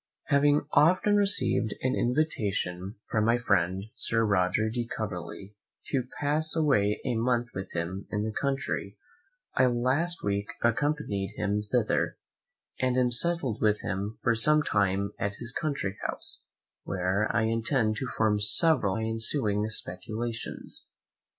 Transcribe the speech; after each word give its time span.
Having 0.29 0.65
often 0.71 1.15
received 1.15 1.75
an 1.83 1.95
invitation 1.95 2.95
from 3.11 3.23
my 3.23 3.37
friend 3.37 3.83
Sir 3.93 4.25
Roger 4.25 4.67
de 4.67 4.87
Coverley 4.87 5.53
to 5.89 6.07
pass 6.19 6.55
away 6.55 6.99
a 7.05 7.13
month 7.13 7.49
with 7.53 7.71
him 7.73 8.07
in 8.09 8.23
the 8.23 8.31
country, 8.33 8.97
I 9.53 9.67
last 9.67 10.23
week 10.23 10.47
accompanied 10.63 11.35
him 11.35 11.61
thither, 11.61 12.17
and 12.79 12.97
am 12.97 13.11
settled 13.11 13.61
with 13.61 13.81
him 13.81 14.17
for 14.23 14.33
some 14.33 14.63
time 14.63 15.11
at 15.19 15.35
his 15.35 15.51
country 15.51 15.99
house, 16.07 16.41
where 16.81 17.27
I 17.29 17.43
intend 17.43 17.97
to 17.97 18.07
form 18.17 18.39
several 18.39 18.95
of 18.95 19.01
my 19.01 19.05
ensuing 19.07 19.69
Speculations. 19.69 20.87